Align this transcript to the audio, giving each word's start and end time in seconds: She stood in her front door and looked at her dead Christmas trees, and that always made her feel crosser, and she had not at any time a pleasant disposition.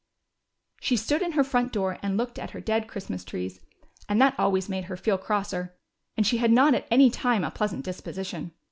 She 0.79 0.97
stood 0.97 1.21
in 1.21 1.33
her 1.33 1.43
front 1.43 1.71
door 1.71 1.99
and 2.01 2.17
looked 2.17 2.39
at 2.39 2.49
her 2.49 2.59
dead 2.59 2.87
Christmas 2.87 3.23
trees, 3.23 3.59
and 4.09 4.19
that 4.19 4.33
always 4.35 4.67
made 4.67 4.85
her 4.85 4.97
feel 4.97 5.19
crosser, 5.19 5.75
and 6.17 6.25
she 6.25 6.37
had 6.37 6.51
not 6.51 6.73
at 6.73 6.87
any 6.89 7.11
time 7.11 7.43
a 7.43 7.51
pleasant 7.51 7.85
disposition. 7.85 8.51